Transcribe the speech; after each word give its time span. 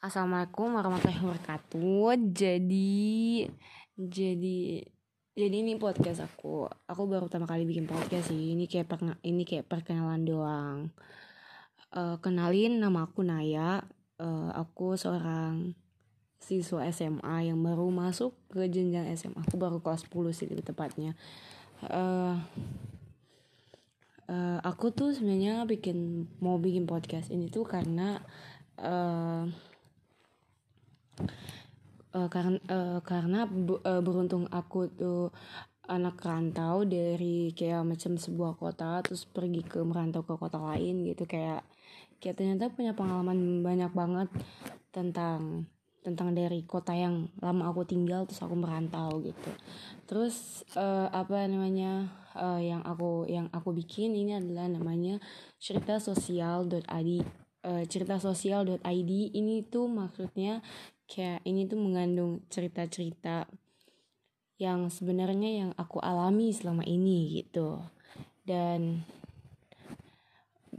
Assalamualaikum 0.00 0.80
warahmatullahi 0.80 1.20
wabarakatuh. 1.20 2.32
Jadi 2.32 3.44
jadi 4.00 4.80
jadi 5.36 5.56
ini 5.60 5.76
podcast 5.76 6.24
aku. 6.24 6.64
Aku 6.88 7.04
baru 7.04 7.28
pertama 7.28 7.44
kali 7.44 7.68
bikin 7.68 7.84
podcast 7.84 8.32
sih. 8.32 8.56
Ini 8.56 8.64
kayak 8.64 8.88
per, 8.88 9.20
ini 9.20 9.44
kayak 9.44 9.68
perkenalan 9.68 10.24
doang. 10.24 10.78
Uh, 11.92 12.16
kenalin 12.24 12.80
nama 12.80 13.04
aku 13.04 13.20
Naya. 13.20 13.84
Uh, 14.16 14.48
aku 14.56 14.96
seorang 14.96 15.76
siswa 16.40 16.88
SMA 16.88 17.52
yang 17.52 17.60
baru 17.60 17.92
masuk 17.92 18.32
ke 18.56 18.72
jenjang 18.72 19.04
SMA. 19.20 19.44
Aku 19.44 19.60
baru 19.60 19.84
kelas 19.84 20.08
10 20.08 20.32
sih 20.32 20.48
lebih 20.48 20.64
tepatnya. 20.64 21.12
Uh, 21.84 22.40
uh, 24.32 24.64
aku 24.64 24.96
tuh 24.96 25.12
sebenarnya 25.12 25.68
bikin 25.68 26.24
mau 26.40 26.56
bikin 26.56 26.88
podcast 26.88 27.28
ini 27.28 27.52
tuh 27.52 27.68
karena 27.68 28.24
uh, 28.80 29.44
uh, 32.14 32.28
karena 32.28 32.58
uh, 32.70 33.00
karena 33.02 33.46
uh, 33.46 34.02
beruntung 34.02 34.46
aku 34.50 34.90
tuh 34.90 35.30
anak 35.90 36.22
rantau 36.22 36.86
dari 36.86 37.50
kayak 37.50 37.82
macam 37.82 38.14
sebuah 38.14 38.54
kota 38.54 39.02
terus 39.02 39.26
pergi 39.26 39.66
ke 39.66 39.82
merantau 39.82 40.22
ke 40.22 40.34
kota 40.38 40.58
lain 40.58 41.02
gitu. 41.02 41.26
Kayak 41.26 41.66
kayak 42.22 42.38
ternyata 42.38 42.70
punya 42.70 42.94
pengalaman 42.94 43.64
banyak 43.64 43.90
banget 43.90 44.28
tentang 44.94 45.66
tentang 46.00 46.32
dari 46.32 46.64
kota 46.64 46.96
yang 46.96 47.28
lama 47.44 47.68
aku 47.68 47.84
tinggal 47.84 48.24
terus 48.24 48.40
aku 48.40 48.56
merantau 48.56 49.20
gitu. 49.20 49.50
Terus 50.08 50.64
uh, 50.78 51.12
apa 51.12 51.44
namanya 51.44 52.08
uh, 52.38 52.62
yang 52.62 52.80
aku 52.86 53.28
yang 53.28 53.52
aku 53.52 53.76
bikin 53.76 54.16
ini 54.16 54.38
adalah 54.38 54.70
namanya 54.70 55.20
cerita 55.60 56.00
sosial.id 56.00 57.10
uh, 57.66 57.84
cerita 57.84 58.16
sosial.id 58.16 59.12
ini 59.36 59.66
tuh 59.68 59.90
maksudnya 59.90 60.64
kayak 61.10 61.42
ini 61.42 61.66
tuh 61.66 61.82
mengandung 61.82 62.46
cerita-cerita 62.46 63.50
yang 64.62 64.86
sebenarnya 64.86 65.50
yang 65.66 65.70
aku 65.74 65.98
alami 65.98 66.54
selama 66.54 66.86
ini 66.86 67.42
gitu. 67.42 67.82
Dan 68.46 69.02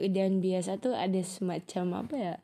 dan 0.00 0.40
biasa 0.40 0.80
tuh 0.80 0.96
ada 0.96 1.20
semacam 1.22 2.02
apa 2.02 2.14
ya 2.16 2.34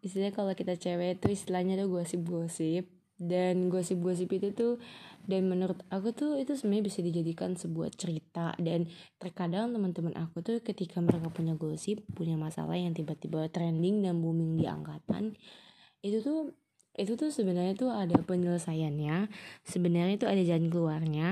istilahnya 0.00 0.32
kalau 0.34 0.52
kita 0.56 0.74
cewek 0.80 1.20
tuh 1.20 1.30
istilahnya 1.36 1.76
tuh 1.76 1.92
gosip-gosip. 1.92 2.88
Dan 3.16 3.72
gosip-gosip 3.72 4.28
itu 4.28 4.52
tuh 4.52 4.76
dan 5.24 5.48
menurut 5.48 5.80
aku 5.88 6.12
tuh 6.12 6.36
itu 6.36 6.52
sebenarnya 6.52 6.84
bisa 6.88 7.00
dijadikan 7.00 7.56
sebuah 7.56 7.92
cerita. 7.92 8.56
Dan 8.56 8.88
terkadang 9.20 9.76
teman-teman 9.76 10.16
aku 10.16 10.40
tuh 10.40 10.64
ketika 10.64 11.04
mereka 11.04 11.28
punya 11.28 11.52
gosip 11.56 12.00
punya 12.16 12.40
masalah 12.40 12.76
yang 12.80 12.96
tiba-tiba 12.96 13.48
trending 13.52 14.04
dan 14.04 14.20
booming 14.20 14.60
di 14.60 14.64
angkatan 14.68 15.36
itu 16.04 16.22
tuh 16.22 16.54
itu 16.96 17.12
tuh 17.14 17.28
sebenarnya 17.28 17.76
tuh 17.76 17.92
ada 17.92 18.16
penyelesaiannya. 18.24 19.28
Sebenarnya 19.68 20.16
itu 20.16 20.26
ada 20.26 20.40
jalan 20.40 20.72
keluarnya. 20.72 21.28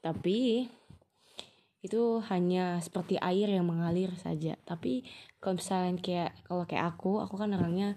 Tapi 0.00 0.64
itu 1.84 2.18
hanya 2.32 2.80
seperti 2.80 3.20
air 3.20 3.52
yang 3.52 3.68
mengalir 3.68 4.10
saja. 4.16 4.56
Tapi 4.64 5.04
kalau 5.38 5.60
misalnya 5.60 6.00
kayak 6.00 6.32
kalau 6.48 6.64
kayak 6.64 6.96
aku 6.96 7.20
aku 7.20 7.36
kan 7.36 7.52
orangnya 7.52 7.94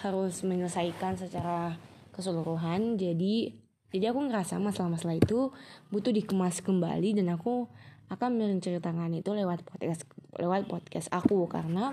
harus 0.00 0.40
menyelesaikan 0.46 1.18
secara 1.18 1.74
keseluruhan. 2.14 2.94
Jadi 2.96 3.52
jadi 3.90 4.14
aku 4.14 4.30
ngerasa 4.30 4.62
masalah-masalah 4.62 5.18
itu 5.18 5.50
butuh 5.90 6.14
dikemas 6.14 6.62
kembali 6.62 7.18
dan 7.18 7.34
aku 7.34 7.66
akan 8.06 8.38
menceritakan 8.38 9.18
itu 9.18 9.34
lewat 9.34 9.66
podcast 9.66 10.06
lewat 10.38 10.70
podcast 10.70 11.10
aku. 11.10 11.50
Karena 11.50 11.92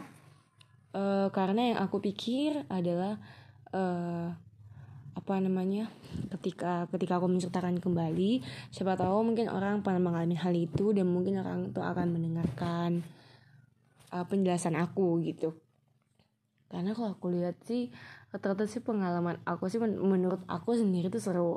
uh, 0.93 1.27
karena 1.33 1.73
yang 1.73 1.79
aku 1.81 1.99
pikir 1.99 2.63
adalah 2.69 3.17
uh, 3.73 4.31
apa 5.13 5.33
namanya 5.39 5.93
ketika 6.35 6.89
ketika 6.89 7.21
aku 7.21 7.29
menceritakan 7.29 7.77
kembali 7.77 8.41
siapa 8.73 8.97
tahu 8.97 9.23
mungkin 9.23 9.47
orang 9.47 9.85
pernah 9.85 10.01
mengalami 10.01 10.35
hal 10.35 10.51
itu 10.57 10.91
dan 10.91 11.05
mungkin 11.05 11.39
orang 11.39 11.69
itu 11.69 11.79
akan 11.79 12.07
mendengarkan 12.11 13.05
uh, 14.13 14.25
penjelasan 14.25 14.77
aku 14.77 15.21
gitu. 15.25 15.57
Karena 16.69 16.97
kalau 16.97 17.13
aku 17.13 17.29
lihat 17.29 17.61
sih 17.69 17.93
rata-rata 18.33 18.65
sih 18.65 18.81
pengalaman 18.81 19.37
aku 19.45 19.69
sih 19.69 19.77
men 19.77 19.97
menurut 20.01 20.41
aku 20.49 20.73
sendiri 20.73 21.13
tuh 21.13 21.21
seru. 21.21 21.53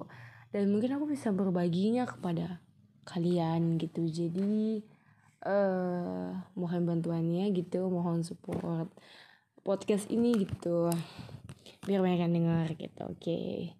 Dan 0.53 0.73
mungkin 0.73 0.97
aku 0.97 1.09
bisa 1.09 1.33
berbaginya 1.33 2.05
kepada 2.05 2.61
kalian 3.09 3.81
gitu. 3.81 4.05
Jadi 4.09 4.85
uh, 5.45 6.37
mohon 6.53 6.83
bantuannya 6.85 7.49
gitu 7.57 7.89
mohon 7.89 8.21
support 8.25 8.93
podcast 9.67 10.07
ini 10.13 10.47
gitu 10.47 10.93
biar 11.87 12.03
banyak 12.03 12.21
yang 12.27 12.35
denger 12.35 12.67
gitu 12.75 13.03
oke 13.07 13.23
okay. 13.23 13.79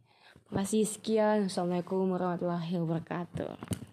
masih 0.55 0.87
sekian 0.87 1.51
assalamualaikum 1.51 2.07
warahmatullahi 2.07 2.79
wabarakatuh 2.79 3.86